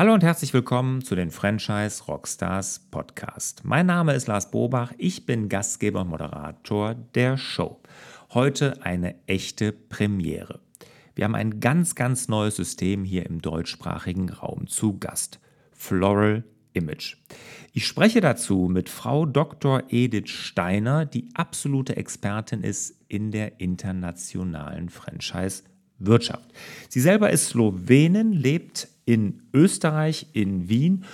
[0.00, 3.66] Hallo und herzlich willkommen zu den Franchise Rockstars Podcast.
[3.66, 7.82] Mein Name ist Lars Bobach, ich bin Gastgeber und Moderator der Show.
[8.32, 10.60] Heute eine echte Premiere.
[11.14, 15.38] Wir haben ein ganz, ganz neues System hier im deutschsprachigen Raum zu Gast.
[15.74, 17.18] Floral Image.
[17.74, 19.82] Ich spreche dazu mit Frau Dr.
[19.90, 24.88] Edith Steiner, die absolute Expertin ist in der internationalen
[26.00, 26.52] Franchise-Wirtschaft.
[26.88, 31.04] Sie selber ist Slowenin, lebt in Österreich, in Wien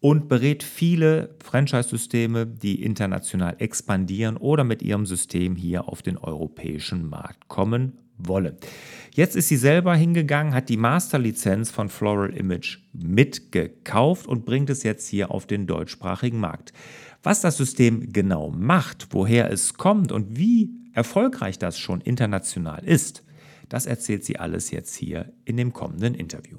[0.00, 7.08] und berät viele Franchise-Systeme, die international expandieren oder mit ihrem System hier auf den europäischen
[7.08, 8.56] Markt kommen wollen.
[9.12, 14.82] Jetzt ist sie selber hingegangen, hat die Masterlizenz von Floral Image mitgekauft und bringt es
[14.82, 16.72] jetzt hier auf den deutschsprachigen Markt.
[17.22, 23.22] Was das System genau macht, woher es kommt und wie erfolgreich das schon international ist,
[23.70, 26.58] das erzählt sie alles jetzt hier in dem kommenden Interview.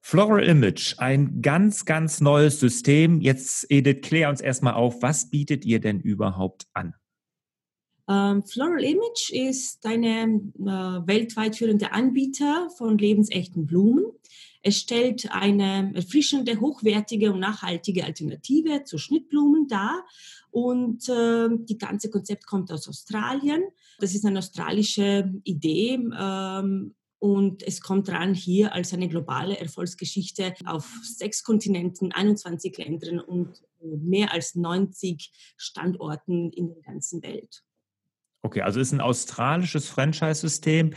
[0.00, 3.20] Floral Image, ein ganz, ganz neues System.
[3.20, 6.94] Jetzt, Edith, klär uns erstmal auf, was bietet ihr denn überhaupt an?
[8.08, 14.04] Ähm, Floral Image ist eine äh, weltweit führende Anbieter von lebensechten Blumen.
[14.66, 20.04] Es stellt eine erfrischende, hochwertige und nachhaltige Alternative zu Schnittblumen dar.
[20.50, 23.62] Und äh, das ganze Konzept kommt aus Australien.
[24.00, 26.00] Das ist eine australische Idee.
[26.18, 33.20] Ähm, und es kommt dran hier als eine globale Erfolgsgeschichte auf sechs Kontinenten, 21 Ländern
[33.20, 37.62] und mehr als 90 Standorten in der ganzen Welt.
[38.46, 40.92] Okay, also ist ein australisches Franchise-System,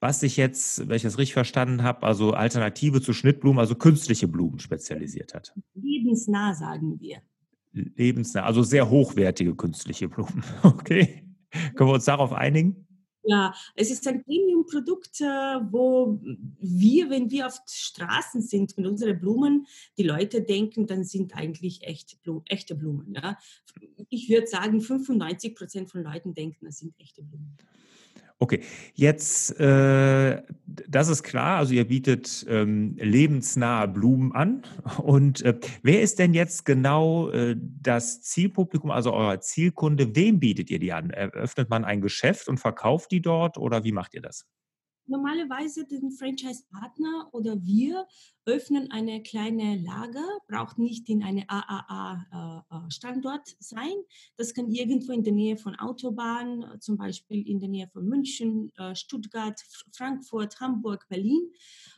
[0.00, 4.26] was sich jetzt, wenn ich das richtig verstanden habe, also Alternative zu Schnittblumen, also künstliche
[4.26, 5.52] Blumen spezialisiert hat.
[5.74, 7.18] Lebensnah, sagen wir.
[7.72, 10.42] Lebensnah, also sehr hochwertige künstliche Blumen.
[10.62, 11.24] Okay.
[11.76, 12.86] Können wir uns darauf einigen?
[13.26, 16.20] Ja, es ist ein Premium-Produkt, äh, wo
[16.58, 21.82] wir, wenn wir auf Straßen sind mit unseren Blumen, die Leute denken, dann sind eigentlich
[21.82, 22.44] echte Blumen.
[22.46, 23.38] Echte Blumen ja.
[24.10, 27.56] Ich würde sagen, 95 Prozent von Leuten denken, das sind echte Blumen.
[28.44, 28.60] Okay,
[28.92, 34.64] jetzt, äh, das ist klar, also ihr bietet ähm, lebensnahe Blumen an.
[35.02, 40.14] Und äh, wer ist denn jetzt genau äh, das Zielpublikum, also euer Zielkunde?
[40.14, 41.08] Wem bietet ihr die an?
[41.08, 44.44] Eröffnet man ein Geschäft und verkauft die dort oder wie macht ihr das?
[45.06, 48.06] Normalerweise den Franchise-Partner oder wir
[48.46, 53.94] öffnen eine kleine Lager, braucht nicht in eine AAA-Standort äh, äh, sein.
[54.36, 58.72] Das kann irgendwo in der Nähe von Autobahnen, zum Beispiel in der Nähe von München,
[58.76, 59.60] äh, Stuttgart,
[59.92, 61.50] Frankfurt, Hamburg, Berlin.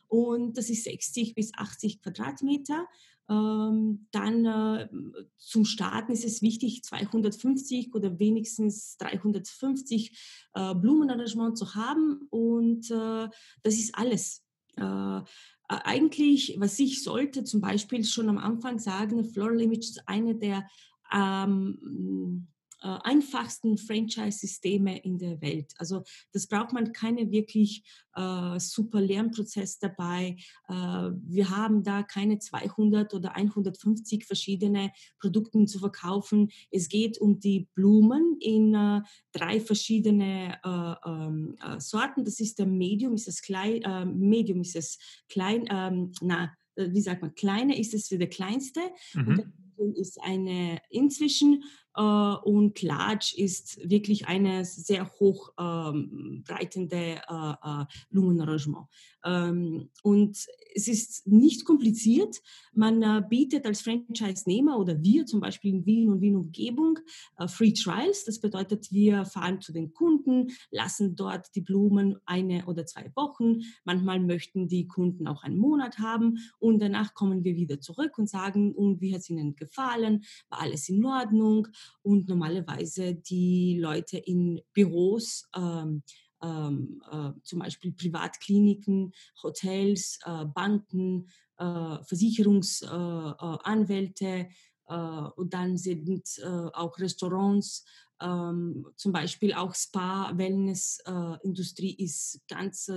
[0.08, 2.86] Und das ist 60 bis 80 Quadratmeter.
[3.28, 4.88] Ähm, dann äh,
[5.36, 13.28] zum Starten ist es wichtig, 250 oder wenigstens 350 äh, Blumenarrangements zu haben und äh,
[13.62, 14.44] das ist alles.
[14.76, 15.20] Äh,
[15.68, 20.68] eigentlich, was ich sollte zum Beispiel schon am Anfang sagen, Floral Image ist eine der
[21.12, 25.72] ähm, äh, einfachsten Franchise-Systeme in der Welt.
[25.78, 27.82] Also das braucht man keine wirklich
[28.16, 30.36] äh, super Lernprozess dabei.
[30.68, 36.50] Äh, wir haben da keine 200 oder 150 verschiedene Produkte zu verkaufen.
[36.70, 42.24] Es geht um die Blumen in äh, drei verschiedene äh, ähm, äh, Sorten.
[42.24, 43.82] Das ist der Medium, ist es klein,
[44.16, 44.98] Medium ist es
[45.28, 48.80] klein, ähm, na, wie sagt man, kleine ist es für der kleinste.
[49.14, 49.52] Mhm.
[49.76, 51.66] Und ist eine inzwischen äh,
[52.00, 58.86] und Large ist wirklich eine sehr hochbreitende ähm, äh, äh, Blumenarrangement.
[59.26, 62.36] Ähm, und es ist nicht kompliziert.
[62.72, 66.98] Man äh, bietet als Franchise-Nehmer oder wir zum Beispiel in Wien und Wien-Umgebung
[67.38, 68.24] äh, Free Trials.
[68.24, 73.62] Das bedeutet, wir fahren zu den Kunden, lassen dort die Blumen eine oder zwei Wochen.
[73.84, 78.28] Manchmal möchten die Kunden auch einen Monat haben und danach kommen wir wieder zurück und
[78.28, 80.24] sagen, und wie hat es ihnen gefallen?
[80.50, 81.66] War alles in Ordnung?
[82.02, 86.02] Und normalerweise die Leute in Büros, ähm,
[86.42, 94.48] ähm, äh, zum Beispiel Privatkliniken, Hotels, äh, Banken, äh, Versicherungsanwälte äh,
[94.88, 97.84] äh, und dann sind äh, auch Restaurants,
[98.20, 102.90] ähm, zum Beispiel auch Spa, Wellness-Industrie ist ganz,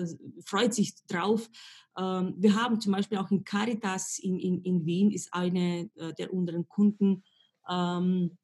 [0.46, 1.50] freut sich drauf.
[1.98, 6.34] Ähm, wir haben zum Beispiel auch in Caritas in, in, in Wien ist eine der
[6.34, 7.24] unseren Kunden.
[7.69, 8.38] Ähm,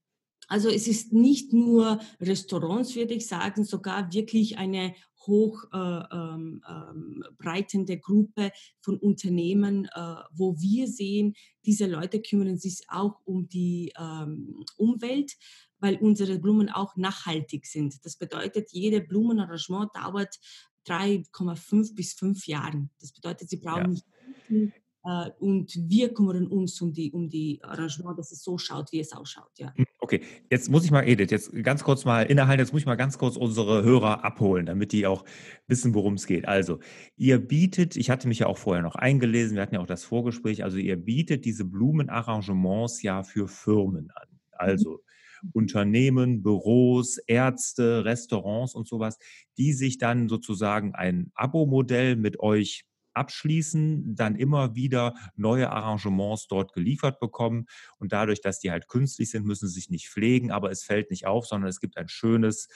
[0.48, 4.96] also es ist nicht nur Restaurants, würde ich sagen, sogar wirklich eine
[5.26, 8.52] hochbreitende äh, ähm, ähm Gruppe
[8.82, 15.34] von Unternehmen, äh, wo wir sehen, diese Leute kümmern sich auch um die ähm, Umwelt,
[15.80, 18.06] weil unsere Blumen auch nachhaltig sind.
[18.06, 20.40] Das bedeutet, jede Blumenarrangement dauert
[20.88, 22.88] 3,5 bis 5 Jahre.
[23.00, 24.02] Das bedeutet, sie brauchen
[24.50, 24.68] ja.
[25.06, 29.00] Äh, und wir kümmern uns um die, um die Arrangement, dass es so schaut, wie
[29.00, 29.52] es ausschaut.
[29.57, 29.72] Ja.
[29.75, 32.88] Hm, okay, jetzt muss ich mal, Edith, jetzt ganz kurz mal innehalten, jetzt muss ich
[32.88, 35.24] mal ganz kurz unsere Hörer abholen, damit die auch
[35.68, 36.48] wissen, worum es geht.
[36.48, 36.80] Also,
[37.18, 40.04] ihr bietet, ich hatte mich ja auch vorher noch eingelesen, wir hatten ja auch das
[40.04, 44.28] Vorgespräch, also ihr bietet diese Blumenarrangements ja für Firmen an.
[44.51, 45.04] Also
[45.44, 45.51] mhm.
[45.54, 49.19] Unternehmen, Büros, Ärzte, Restaurants und sowas,
[49.58, 52.86] die sich dann sozusagen ein Abo-Modell mit euch
[53.16, 57.66] abschließen, dann immer wieder neue Arrangements dort geliefert bekommen.
[57.98, 61.10] Und dadurch, dass die halt künstlich sind, müssen sie sich nicht pflegen, aber es fällt
[61.10, 62.68] nicht auf, sondern es gibt ein schönes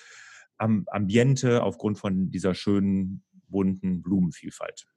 [0.58, 4.88] Ambiente aufgrund von dieser schönen, bunten Blumenvielfalt.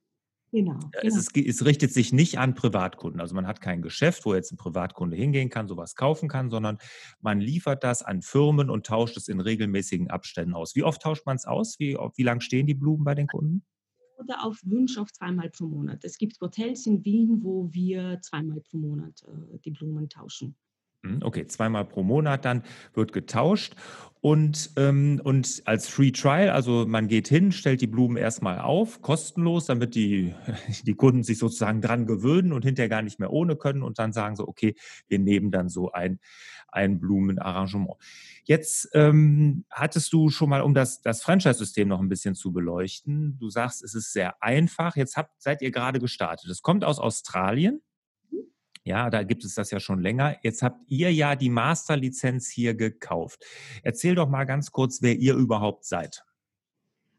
[0.53, 0.79] Genau.
[1.03, 3.23] Es, ist, es, richtet sich nicht an Privatkunden.
[3.23, 6.77] Also man hat kein Geschäft, wo jetzt ein Privatkunde hingehen kann, sowas kaufen kann, sondern
[7.21, 10.77] man liefert das an Firmen und tauscht es in regelmäßigen Abständen aus.
[10.77, 11.77] Wie oft tauscht man es aus?
[11.79, 13.65] Wie, wie lang stehen die Blumen bei den Kunden?
[14.23, 16.05] Oder auf Wunsch auf zweimal pro Monat.
[16.05, 20.57] Es gibt Hotels in Wien, wo wir zweimal pro Monat äh, die Blumen tauschen.
[21.03, 22.63] Hm, okay, zweimal pro Monat dann
[22.95, 23.75] wird getauscht.
[24.21, 29.03] Und, ähm, und als Free Trial, also man geht hin, stellt die Blumen erstmal auf,
[29.03, 30.33] kostenlos, damit die,
[30.87, 34.13] die Kunden sich sozusagen dran gewöhnen und hinterher gar nicht mehr ohne können und dann
[34.13, 34.77] sagen so, okay,
[35.09, 36.21] wir nehmen dann so ein,
[36.69, 37.97] ein Blumenarrangement.
[38.45, 43.39] Jetzt ähm, hattest du schon mal, um das, das Franchise-System noch ein bisschen zu beleuchten,
[43.41, 44.95] du sagst, es ist sehr einfach.
[44.95, 46.49] Jetzt habt, seid ihr gerade gestartet.
[46.49, 47.83] Es kommt aus Australien.
[48.85, 50.37] Ja, da gibt es das ja schon länger.
[50.43, 53.45] Jetzt habt ihr ja die Masterlizenz hier gekauft.
[53.83, 56.25] Erzähl doch mal ganz kurz, wer ihr überhaupt seid.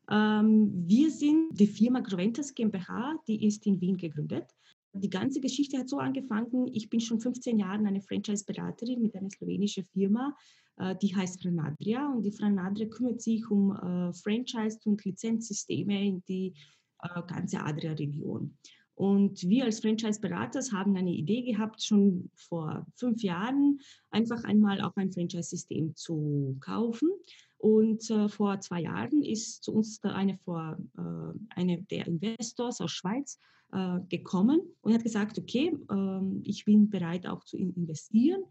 [0.09, 4.45] Ähm, wir sind die Firma Groventus GmbH, die ist in Wien gegründet.
[4.93, 9.29] Die ganze Geschichte hat so angefangen, ich bin schon 15 Jahre eine Franchise-Beraterin mit einer
[9.29, 10.35] slowenischen Firma,
[10.77, 16.23] äh, die heißt Franadria und die Franadria kümmert sich um äh, Franchise- und Lizenzsysteme in
[16.27, 16.53] die
[17.01, 18.57] äh, ganze Adria-Region.
[18.95, 23.79] Und wir als Franchise-Beraters haben eine Idee gehabt, schon vor fünf Jahren
[24.11, 27.09] einfach einmal auch ein Franchise-System zu kaufen.
[27.57, 32.91] Und äh, vor zwei Jahren ist zu uns eine, vor, äh, eine der Investors aus
[32.91, 33.39] Schweiz
[33.71, 38.43] äh, gekommen und hat gesagt, okay, ähm, ich bin bereit auch zu investieren.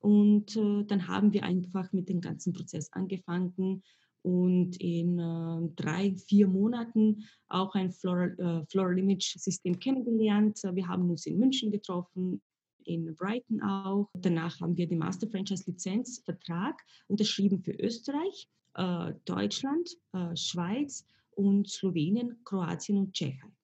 [0.00, 3.82] Und äh, dann haben wir einfach mit dem ganzen Prozess angefangen
[4.26, 10.58] und in äh, drei, vier Monaten auch ein Floral, äh, Floral Image System kennengelernt.
[10.72, 12.42] Wir haben uns in München getroffen,
[12.84, 14.08] in Brighton auch.
[14.14, 16.74] Danach haben wir den Master Franchise Lizenzvertrag
[17.06, 23.55] unterschrieben für Österreich, äh, Deutschland, äh, Schweiz und Slowenien, Kroatien und Tschechien.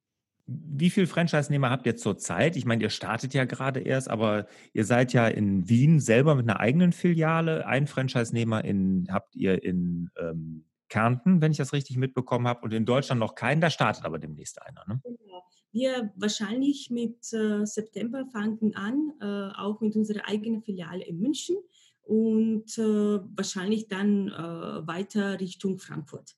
[0.46, 2.56] Wie viele Franchise-Nehmer habt ihr zurzeit?
[2.56, 6.48] Ich meine, ihr startet ja gerade erst, aber ihr seid ja in Wien selber mit
[6.48, 7.66] einer eigenen Filiale.
[7.66, 8.62] Ein Franchise-Nehmer
[9.08, 13.34] habt ihr in ähm, Kärnten, wenn ich das richtig mitbekommen habe, und in Deutschland noch
[13.34, 13.60] keinen.
[13.60, 14.84] Da startet aber demnächst einer.
[14.86, 15.00] Ne?
[15.04, 15.44] Genau.
[15.72, 21.56] Wir wahrscheinlich mit äh, September fangen an, äh, auch mit unserer eigenen Filiale in München
[22.02, 26.36] und äh, wahrscheinlich dann äh, weiter Richtung Frankfurt.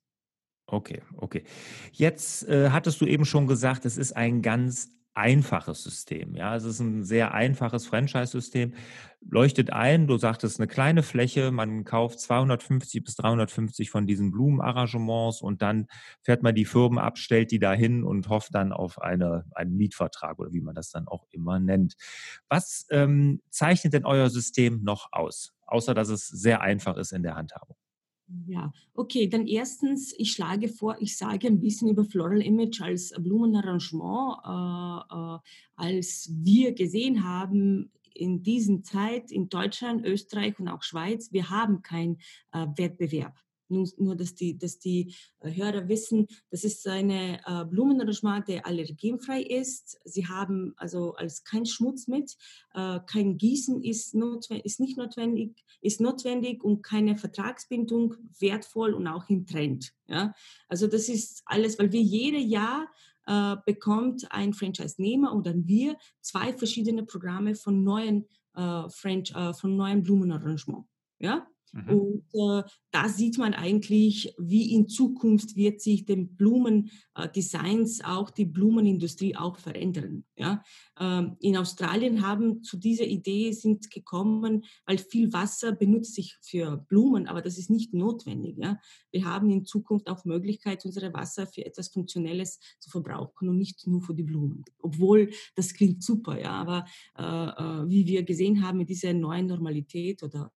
[0.66, 1.44] Okay, okay.
[1.93, 6.34] Jetzt äh, hattest du eben schon gesagt, es ist ein ganz einfaches System.
[6.34, 8.75] Ja, es ist ein sehr einfaches Franchise-System.
[9.20, 15.40] Leuchtet ein, du sagtest eine kleine Fläche, man kauft 250 bis 350 von diesen Blumenarrangements
[15.40, 15.87] und dann
[16.22, 20.39] fährt man die Firmen ab, stellt die dahin und hofft dann auf eine, einen Mietvertrag
[20.41, 21.94] oder wie man das dann auch immer nennt.
[22.48, 27.22] Was ähm, zeichnet denn euer System noch aus, außer dass es sehr einfach ist in
[27.22, 27.77] der Handhabung?
[28.46, 33.12] Ja, okay, dann erstens, ich schlage vor, ich sage ein bisschen über Floral Image als
[33.19, 35.38] Blumenarrangement, äh, äh,
[35.76, 41.82] als wir gesehen haben in dieser Zeit in Deutschland, Österreich und auch Schweiz, wir haben
[41.82, 42.19] keinen
[42.52, 43.34] äh, Wettbewerb.
[43.69, 48.67] Nur, nur dass, die, dass die äh, Hörer wissen, das ist eine äh, Blumenarrangement, der
[48.67, 49.99] allergenfrei ist.
[50.05, 52.37] Sie haben also als kein Schmutz mit,
[52.75, 59.06] äh, kein Gießen ist, notwendig, ist nicht notwendig, ist notwendig und keine Vertragsbindung wertvoll und
[59.06, 59.93] auch im Trend.
[60.09, 60.35] Ja?
[60.69, 62.89] Also das ist alles, weil wir jedes Jahr
[63.27, 69.77] äh, bekommt ein Franchise-Nehmer oder wir zwei verschiedene Programme von neuen, äh, Franch, äh, von
[69.77, 70.85] neuen Blumenarrangement.
[71.19, 71.47] Ja?
[71.75, 71.89] Mhm.
[71.89, 78.31] Und äh, da sieht man eigentlich, wie in Zukunft wird sich den Blumendesigns äh, auch
[78.31, 80.25] die Blumenindustrie auch verändern.
[80.37, 80.63] Ja?
[81.01, 86.77] Ähm, in Australien haben zu dieser Idee sind gekommen, weil viel Wasser benutzt sich für
[86.89, 88.56] Blumen, aber das ist nicht notwendig.
[88.59, 88.79] Ja?
[89.11, 93.85] Wir haben in Zukunft auch Möglichkeit, unsere Wasser für etwas Funktionelles zu verbrauchen und nicht
[93.87, 94.65] nur für die Blumen.
[94.79, 96.85] Obwohl das klingt super, ja, aber
[97.19, 100.53] äh, äh wie wir gesehen haben mit dieser neuen Normalität oder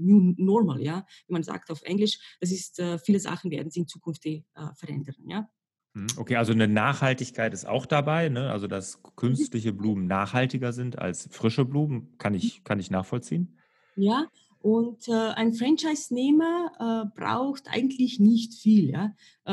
[0.00, 2.36] New Normal, ja, wie man sagt auf Englisch.
[2.40, 4.42] Das ist, äh, viele Sachen werden sich in Zukunft äh,
[4.74, 5.48] verändern, ja.
[5.94, 8.50] Mhm, okay, also eine Nachhaltigkeit ist auch dabei, ne?
[8.50, 13.58] Also dass künstliche Blumen nachhaltiger sind als frische Blumen, kann ich, kann ich nachvollziehen.
[13.94, 14.26] Ja,
[14.62, 18.90] und äh, ein Franchise-Nehmer äh, braucht eigentlich nicht viel.
[18.90, 19.12] Ja?
[19.44, 19.50] Äh,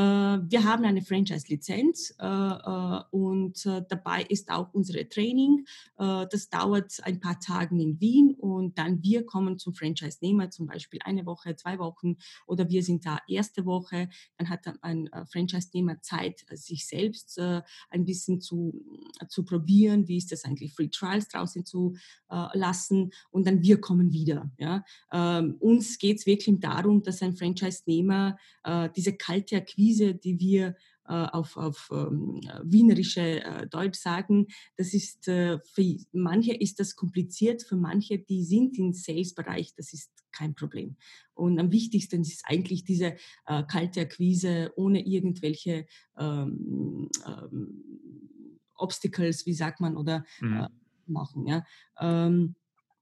[0.48, 5.66] wir haben eine Franchise-Lizenz äh, äh, und äh, dabei ist auch unsere Training.
[5.98, 11.00] das dauert ein paar Tage in Wien und dann wir kommen zum Franchise-Nehmer, zum Beispiel
[11.04, 14.10] eine Woche, zwei Wochen oder wir sind da erste Woche.
[14.38, 18.86] Dann hat ein Franchise-Nehmer Zeit, sich selbst ein bisschen zu,
[19.28, 21.96] zu probieren, wie ist das eigentlich, Free Trials draußen zu
[22.54, 24.52] lassen und dann wir kommen wieder.
[24.58, 24.84] Ja?
[25.12, 30.76] Ähm, uns geht es wirklich darum, dass ein Franchise-Nehmer äh, diese kalte Akquise, die wir
[31.10, 34.46] äh, auf, auf ähm, wienerische äh, Deutsch sagen,
[34.78, 39.92] das ist äh, für manche ist das kompliziert, für manche, die sind im Sales-Bereich, das
[39.92, 40.96] ist kein Problem.
[41.34, 43.16] Und am wichtigsten ist eigentlich diese
[43.48, 45.88] äh, kalte Akquise ohne irgendwelche
[46.18, 47.84] ähm, ähm,
[48.76, 50.58] Obstacles, wie sagt man, oder mhm.
[50.58, 50.68] Äh,
[51.08, 51.48] machen.
[51.48, 51.66] Ja.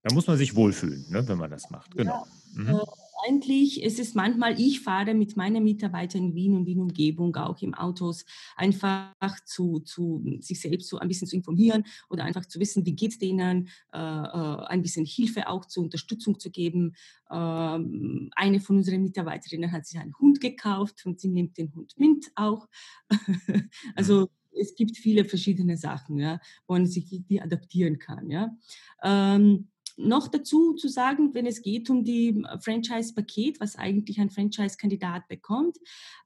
[0.04, 1.96] Da muss man sich wohlfühlen, ne, wenn man das macht.
[1.96, 2.25] Genau.
[2.56, 2.70] Ja, mhm.
[2.70, 2.86] äh,
[3.25, 7.62] eigentlich ist es manchmal, ich fahre mit meinen Mitarbeitern in Wien und in Umgebung, auch
[7.62, 8.25] im Autos,
[8.56, 12.96] einfach zu, zu sich selbst so ein bisschen zu informieren oder einfach zu wissen, wie
[12.96, 16.96] geht es denen, äh, äh, ein bisschen Hilfe auch zur Unterstützung zu geben.
[17.32, 21.94] Ähm, eine von unseren Mitarbeiterinnen hat sich einen Hund gekauft und sie nimmt den Hund
[21.98, 22.68] mit auch.
[23.96, 24.27] also mhm.
[24.60, 28.30] es gibt viele verschiedene Sachen, ja, wo man sich die adaptieren kann.
[28.30, 28.56] Ja.
[29.04, 34.30] Ähm, noch dazu zu sagen, wenn es geht um die äh, Franchise-Paket, was eigentlich ein
[34.30, 35.77] Franchise-Kandidat bekommt,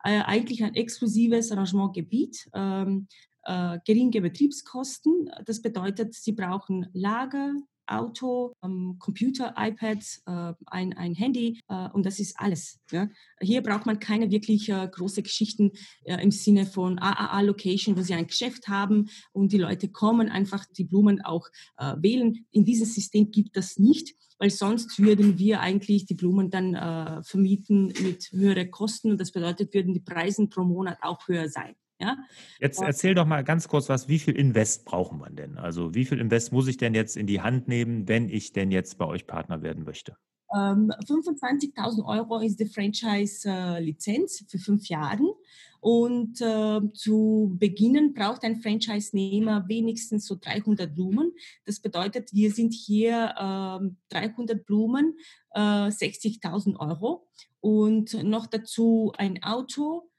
[0.03, 3.07] äh, eigentlich ein exklusives Arrangementgebiet, ähm,
[3.43, 5.31] äh, geringe Betriebskosten.
[5.45, 7.53] Das bedeutet, Sie brauchen Lager,
[7.91, 12.79] Auto, ähm, Computer, iPads, äh, ein, ein Handy äh, und das ist alles.
[12.91, 13.09] Ja?
[13.39, 15.71] Hier braucht man keine wirklich äh, große Geschichten
[16.03, 20.65] äh, im Sinne von AAA-Location, wo Sie ein Geschäft haben und die Leute kommen einfach
[20.77, 22.45] die Blumen auch äh, wählen.
[22.51, 27.21] In diesem System gibt das nicht weil sonst würden wir eigentlich die Blumen dann äh,
[27.21, 31.75] vermieten mit höheren Kosten und das bedeutet, würden die Preise pro Monat auch höher sein.
[32.01, 32.17] Ja?
[32.59, 35.57] Jetzt erzähl doch mal ganz kurz was, wie viel Invest brauchen man denn?
[35.57, 38.71] Also wie viel Invest muss ich denn jetzt in die Hand nehmen, wenn ich denn
[38.71, 40.17] jetzt bei euch Partner werden möchte?
[40.53, 45.35] Ähm, 25.000 Euro ist die Franchise-Lizenz für fünf Jahre.
[45.79, 51.31] Und äh, zu beginnen braucht ein Franchise-Nehmer wenigstens so 300 Blumen.
[51.65, 55.17] Das bedeutet, wir sind hier äh, 300 Blumen,
[55.53, 57.27] äh, 60.000 Euro.
[57.61, 60.09] Und noch dazu ein Auto,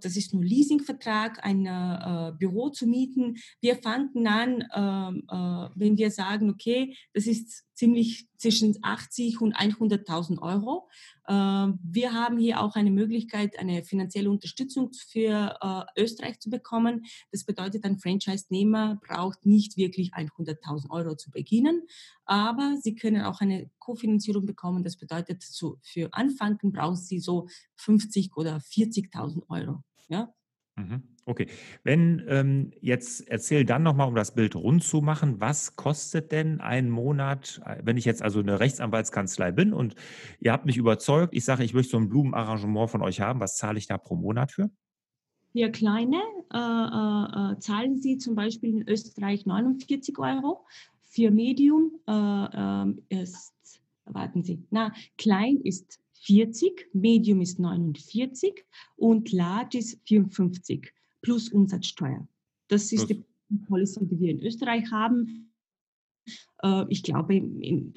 [0.00, 3.36] das ist nur Leasingvertrag, ein äh, Büro zu mieten.
[3.60, 9.56] Wir fanden an, ähm, äh, wenn wir sagen, okay, das ist ziemlich zwischen 80 und
[9.56, 10.88] 100.000 Euro.
[11.28, 17.04] Ähm, wir haben hier auch eine Möglichkeit, eine finanzielle Unterstützung für äh, Österreich zu bekommen.
[17.30, 21.82] Das bedeutet, ein Franchise-Nehmer braucht nicht wirklich 100.000 Euro zu beginnen,
[22.24, 24.82] aber sie können auch eine Kofinanzierung bekommen.
[24.82, 25.44] Das bedeutet,
[25.82, 29.84] für Anfangen brauchen sie so 50 oder 40.000 Euro.
[30.08, 30.34] Ja?
[30.74, 31.16] Mhm.
[31.28, 31.46] Okay,
[31.84, 36.62] wenn ähm, jetzt erzähl dann nochmal, um das Bild rund zu machen, was kostet denn
[36.62, 39.94] ein Monat, äh, wenn ich jetzt also eine Rechtsanwaltskanzlei bin und
[40.40, 43.58] ihr habt mich überzeugt, ich sage, ich möchte so ein Blumenarrangement von euch haben, was
[43.58, 44.70] zahle ich da pro Monat für?
[45.52, 46.16] Für kleine
[46.50, 50.64] äh, äh, äh zahlen Sie zum Beispiel in Österreich 49 Euro.
[51.02, 58.64] Für Medium äh, ähm, ist, warten Sie, na, klein ist 40, Medium ist 49
[58.96, 60.90] und Large ist 54
[61.22, 62.26] plus Umsatzsteuer.
[62.68, 63.24] Das ist plus.
[63.48, 65.52] die Policy, die wir in Österreich haben.
[66.62, 67.42] Äh, ich glaube,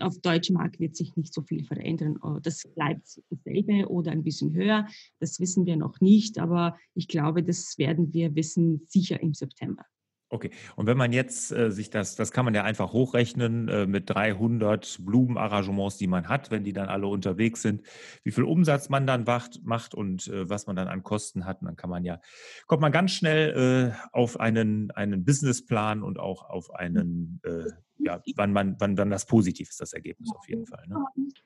[0.01, 2.17] auf deutschem Markt wird sich nicht so viel verändern.
[2.23, 4.87] Äh, das bleibt dasselbe oder ein bisschen höher.
[5.19, 9.85] Das wissen wir noch nicht, aber ich glaube, das werden wir wissen sicher im September.
[10.33, 13.85] Okay, und wenn man jetzt äh, sich das, das kann man ja einfach hochrechnen äh,
[13.85, 17.81] mit 300 Blumenarrangements, die man hat, wenn die dann alle unterwegs sind,
[18.23, 21.59] wie viel Umsatz man dann wacht, macht und äh, was man dann an Kosten hat.
[21.59, 22.21] Und dann kann man ja,
[22.65, 27.65] kommt man ganz schnell äh, auf einen, einen Businessplan und auch auf einen, äh,
[27.97, 30.88] ja, wann man, wann dann das positiv ist, das Ergebnis auf jeden Fall.
[30.88, 30.95] Ne?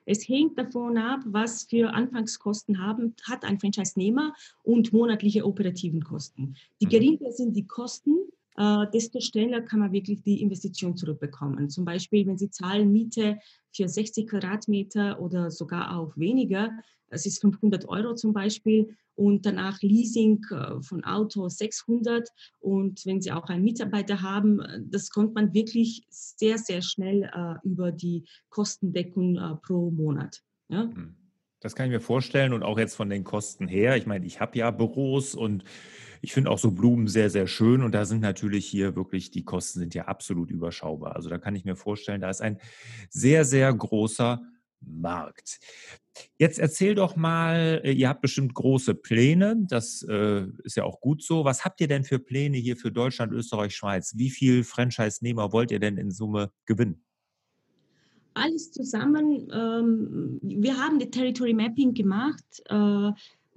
[0.04, 6.54] Es hängt davon ab, was für Anfangskosten haben, hat ein Franchise-Nehmer und monatliche operativen Kosten.
[6.80, 6.90] Die mhm.
[6.90, 8.14] geringer sind die Kosten,
[8.56, 11.68] äh, desto schneller kann man wirklich die Investition zurückbekommen.
[11.70, 13.38] Zum Beispiel, wenn Sie zahlen Miete
[13.72, 16.70] für 60 Quadratmeter oder sogar auch weniger,
[17.08, 22.28] das ist 500 Euro zum Beispiel, und danach Leasing äh, von Auto 600.
[22.60, 27.30] Und wenn Sie auch einen Mitarbeiter haben, äh, das kommt man wirklich sehr, sehr schnell
[27.62, 30.42] über die Kostendeckung pro Monat.
[30.68, 30.82] Ja?
[30.82, 31.14] Hm.
[31.60, 33.96] Das kann ich mir vorstellen und auch jetzt von den Kosten her.
[33.96, 35.64] Ich meine, ich habe ja Büros und
[36.26, 39.44] ich finde auch so Blumen sehr, sehr schön und da sind natürlich hier wirklich, die
[39.44, 41.14] Kosten sind ja absolut überschaubar.
[41.14, 42.58] Also da kann ich mir vorstellen, da ist ein
[43.10, 44.42] sehr, sehr großer
[44.80, 45.60] Markt.
[46.36, 51.00] Jetzt erzähl doch mal, äh, ihr habt bestimmt große Pläne, das äh, ist ja auch
[51.00, 51.44] gut so.
[51.44, 54.14] Was habt ihr denn für Pläne hier für Deutschland, Österreich, Schweiz?
[54.16, 57.06] Wie viel Franchise-Nehmer wollt ihr denn in Summe gewinnen?
[58.36, 62.44] alles zusammen, ähm, wir haben die Territory Mapping gemacht.
[62.66, 63.12] Äh,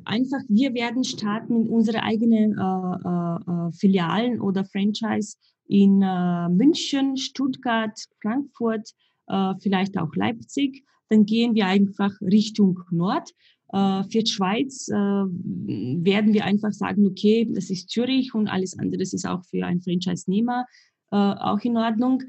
[0.06, 5.38] einfach, wir werden starten mit unseren eigenen äh, äh, äh Filialen oder Franchise
[5.68, 8.90] in äh, München, Stuttgart, Frankfurt,
[9.28, 10.84] äh, vielleicht auch Leipzig.
[11.10, 13.32] Dann gehen wir einfach Richtung Nord.
[13.72, 19.28] für die Schweiz werden wir einfach sagen, okay, das ist Zürich und alles andere ist
[19.28, 20.66] auch für einen Franchise-Nehmer
[21.10, 22.22] auch in Ordnung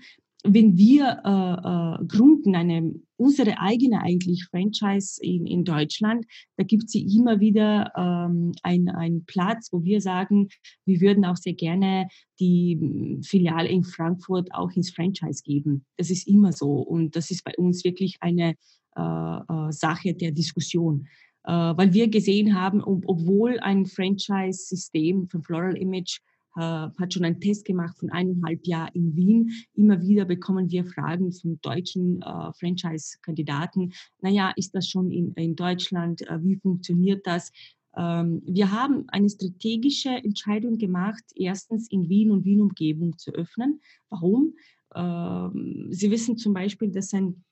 [0.44, 6.24] wenn wir äh, äh, gründen eine unsere eigene eigentlich Franchise in, in Deutschland,
[6.56, 10.48] da gibt es immer wieder ähm, einen Platz, wo wir sagen,
[10.86, 12.08] wir würden auch sehr gerne
[12.40, 15.84] die hm, Filiale in Frankfurt auch ins Franchise geben.
[15.98, 18.54] Das ist immer so und das ist bei uns wirklich eine
[18.96, 21.06] äh, äh, Sache der Diskussion.
[21.44, 26.20] Äh, weil wir gesehen haben, ob, obwohl ein Franchise-System von Floral Image
[26.56, 29.50] äh, hat schon einen Test gemacht von eineinhalb Jahren in Wien.
[29.74, 33.92] Immer wieder bekommen wir Fragen von deutschen äh, Franchise-Kandidaten.
[34.20, 36.22] Naja, ist das schon in, in Deutschland?
[36.22, 37.52] Äh, wie funktioniert das?
[37.96, 43.80] Ähm, wir haben eine strategische Entscheidung gemacht, erstens in Wien und Wien-Umgebung zu öffnen.
[44.08, 44.54] Warum?
[44.94, 47.44] Ähm, Sie wissen zum Beispiel, dass ein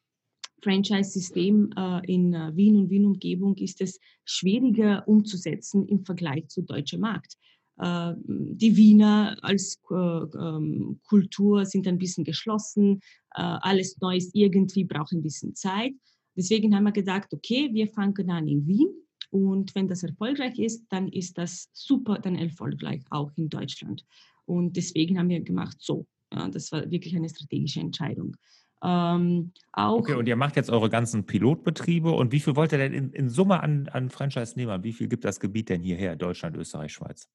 [0.63, 7.01] Franchise-System äh, in äh, Wien und Wien-Umgebung ist es schwieriger umzusetzen im Vergleich zu deutschem
[7.01, 7.37] Markt.
[7.79, 13.01] Äh, die Wiener als äh, ähm, Kultur sind ein bisschen geschlossen,
[13.35, 15.93] äh, alles Neues irgendwie braucht ein bisschen Zeit.
[16.37, 18.89] Deswegen haben wir gedacht, okay, wir fangen an in Wien
[19.31, 24.05] und wenn das erfolgreich ist, dann ist das super, dann erfolgreich auch in Deutschland.
[24.47, 28.37] Und deswegen haben wir gemacht, so, ja, das war wirklich eine strategische Entscheidung.
[28.83, 32.93] Ähm, okay, und ihr macht jetzt eure ganzen Pilotbetriebe und wie viel wollt ihr denn
[32.93, 34.85] in, in Summe an, an Franchise-Nehmern?
[34.85, 37.29] Wie viel gibt das Gebiet denn hierher, Deutschland, Österreich, Schweiz?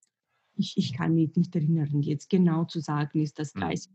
[0.55, 3.91] Ich, ich kann mich nicht erinnern, jetzt genau zu sagen, ist das 30,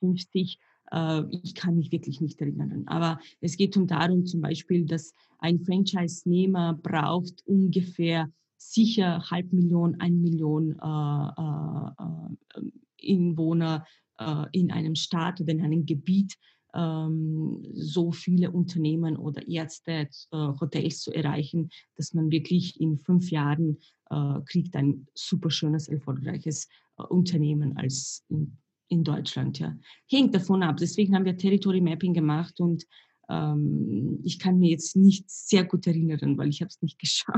[0.00, 0.16] mhm.
[0.16, 0.58] 50,
[0.92, 2.84] äh, ich kann mich wirklich nicht erinnern.
[2.86, 10.00] Aber es geht um darum zum Beispiel, dass ein Franchise-Nehmer braucht ungefähr sicher halb Million,
[10.00, 13.86] ein Million äh, äh, äh Inwohner
[14.18, 16.36] äh, in einem Staat oder in einem Gebiet,
[16.74, 23.30] ähm, so viele Unternehmen oder Ärzte, äh, Hotels zu erreichen, dass man wirklich in fünf
[23.30, 23.78] Jahren
[24.10, 28.56] äh, kriegt ein super schönes, erfolgreiches äh, Unternehmen als in,
[28.88, 29.58] in Deutschland.
[29.58, 29.76] Ja.
[30.10, 30.76] Hängt davon ab.
[30.78, 32.84] Deswegen haben wir Territory Mapping gemacht und
[33.30, 37.34] ähm, ich kann mir jetzt nicht sehr gut erinnern, weil ich habe es nicht geschaut.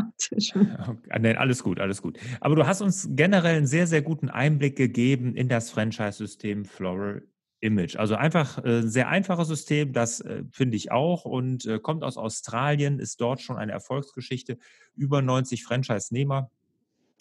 [0.89, 2.19] okay, alles gut, alles gut.
[2.41, 7.27] Aber du hast uns generell einen sehr, sehr guten Einblick gegeben in das Franchise-System Floral
[7.61, 7.97] Image.
[7.97, 12.03] Also einfach ein äh, sehr einfaches System, das äh, finde ich auch und äh, kommt
[12.03, 14.59] aus Australien, ist dort schon eine Erfolgsgeschichte.
[14.97, 16.51] Über 90 Franchise-Nehmer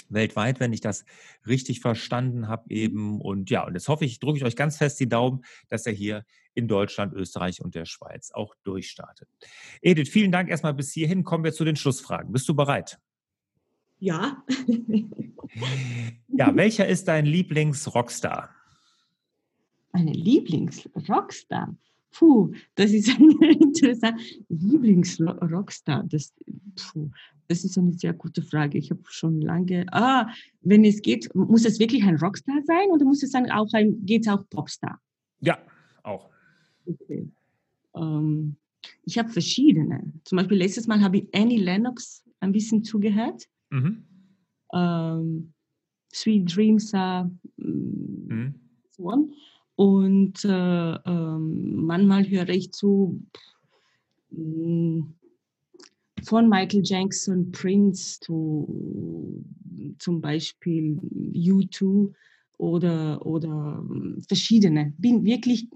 [0.09, 1.05] weltweit, wenn ich das
[1.47, 2.75] richtig verstanden habe mhm.
[2.75, 3.21] eben.
[3.21, 5.93] Und ja, und jetzt hoffe ich, drücke ich euch ganz fest die Daumen, dass er
[5.93, 9.29] hier in Deutschland, Österreich und der Schweiz auch durchstartet.
[9.81, 11.23] Edith, vielen Dank erstmal bis hierhin.
[11.23, 12.31] Kommen wir zu den Schlussfragen.
[12.31, 12.99] Bist du bereit?
[13.99, 14.43] Ja.
[16.27, 18.49] ja, welcher ist dein Lieblings-Rockstar?
[19.99, 21.75] Meine Lieblings-Rockstar?
[22.11, 26.05] Puh, das ist eine interessante Lieblings-Rockstar.
[26.05, 26.33] Das,
[27.49, 28.77] das ist eine sehr gute Frage.
[28.77, 29.85] Ich habe schon lange.
[29.91, 30.29] Ah,
[30.61, 34.05] wenn es geht, muss es wirklich ein Rockstar sein oder muss es dann auch ein,
[34.05, 35.01] geht es auch Popstar?
[35.41, 35.57] Ja,
[36.03, 36.29] auch.
[36.85, 37.27] Okay.
[37.93, 38.55] Ähm,
[39.03, 40.13] ich habe verschiedene.
[40.23, 43.49] Zum Beispiel letztes Mal habe ich Annie Lennox ein bisschen zugehört.
[43.69, 44.05] Mhm.
[44.73, 45.53] Ähm,
[46.13, 48.55] Sweet Dreams are mm, mhm.
[48.97, 49.33] one.
[49.79, 50.49] Und äh,
[51.05, 53.23] ähm, manchmal höre ich zu
[54.29, 55.03] mm,
[56.21, 59.41] von Michael Jackson, Prince zu
[59.97, 60.99] zum Beispiel
[61.33, 62.11] U2
[62.57, 64.93] oder, oder mm, verschiedene.
[64.97, 65.69] Bin wirklich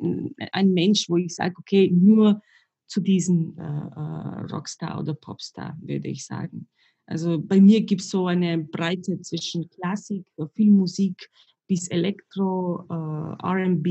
[0.52, 2.42] ein Mensch, wo ich sage, okay, nur
[2.88, 6.68] zu diesem äh, äh, Rockstar oder Popstar, würde ich sagen.
[7.06, 11.30] Also bei mir gibt es so eine Breite zwischen Klassik, Filmmusik,
[11.74, 13.88] bis Elektro, äh, RB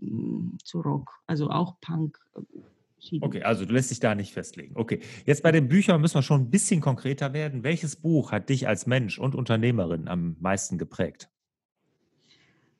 [0.00, 2.18] mm, zu Rock, also auch Punk.
[2.34, 4.72] Äh, okay, also du lässt dich da nicht festlegen.
[4.74, 7.62] Okay, jetzt bei den Büchern müssen wir schon ein bisschen konkreter werden.
[7.62, 11.28] Welches Buch hat dich als Mensch und Unternehmerin am meisten geprägt?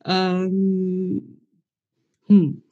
[0.06, 1.36] Ähm,
[2.26, 2.62] hm.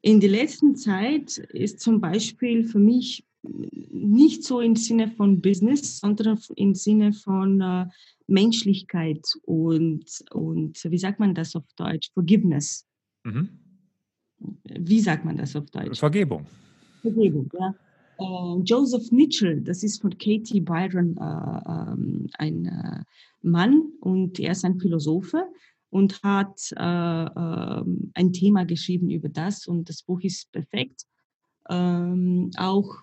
[0.00, 5.98] In der letzten Zeit ist zum Beispiel für mich nicht so im Sinne von Business,
[5.98, 7.86] sondern im Sinne von äh,
[8.30, 12.10] Menschlichkeit und, und, wie sagt man das auf Deutsch?
[12.14, 12.86] Forgiveness.
[13.24, 13.48] Mhm.
[14.64, 15.98] Wie sagt man das auf Deutsch?
[15.98, 16.46] Vergebung.
[17.02, 17.74] Vergebung, ja.
[18.18, 23.02] Äh, Joseph Mitchell, das ist von Katie Byron äh, ähm, ein äh,
[23.42, 25.44] Mann und er ist ein Philosophe
[25.90, 31.04] und hat äh, ähm, ein Thema geschrieben über das und das Buch ist perfekt.
[31.68, 32.94] Ähm, auch,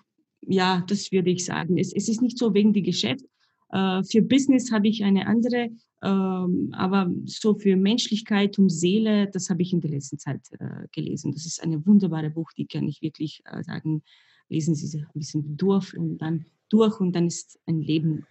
[0.42, 1.78] ja, das würde ich sagen.
[1.78, 3.24] Es, es ist nicht so wegen die Geschäft.
[3.70, 5.70] Äh, für Business habe ich eine andere,
[6.02, 10.86] ähm, aber so für Menschlichkeit und Seele, das habe ich in der letzten Zeit äh,
[10.92, 11.32] gelesen.
[11.32, 14.02] Das ist eine wunderbare Buch, die kann ich wirklich äh, sagen,
[14.48, 18.26] lesen Sie sich ein bisschen durch und dann durch und dann ist ein Leben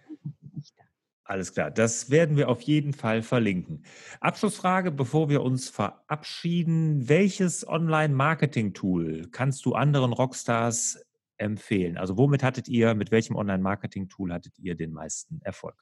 [0.54, 0.84] leichter.
[1.24, 3.84] Alles klar, das werden wir auf jeden Fall verlinken.
[4.20, 7.06] Abschlussfrage, bevor wir uns verabschieden.
[7.06, 10.98] Welches Online-Marketing-Tool kannst du anderen Rockstars
[11.38, 11.96] empfehlen?
[11.96, 15.76] Also womit hattet ihr, mit welchem Online-Marketing-Tool hattet ihr den meisten Erfolg?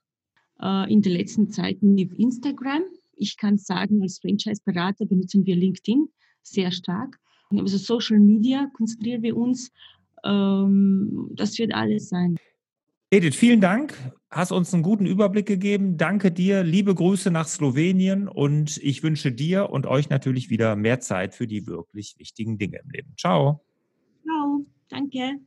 [0.61, 2.83] Äh, in der letzten Zeit mit Instagram.
[3.16, 6.09] Ich kann sagen, als Franchise-Berater benutzen wir LinkedIn
[6.42, 7.19] sehr stark.
[7.51, 9.71] Also Social Media konzentrieren wir uns
[10.27, 12.37] ähm, das wird alles sein.
[13.11, 13.95] Edith, vielen Dank.
[14.31, 15.97] Hast uns einen guten Überblick gegeben.
[15.97, 16.64] Danke dir.
[16.64, 21.47] Liebe Grüße nach Slowenien und ich wünsche dir und euch natürlich wieder mehr Zeit für
[21.47, 23.14] die wirklich wichtigen Dinge im Leben.
[23.16, 23.64] Ciao.
[24.25, 24.66] Ciao.
[24.90, 25.40] Danke.